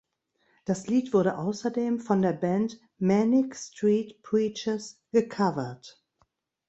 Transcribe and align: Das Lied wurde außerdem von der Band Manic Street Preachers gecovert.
Das 0.65 0.87
Lied 0.87 1.13
wurde 1.13 1.37
außerdem 1.37 1.99
von 1.99 2.23
der 2.23 2.33
Band 2.33 2.79
Manic 2.97 3.55
Street 3.55 4.23
Preachers 4.23 4.99
gecovert. 5.11 6.03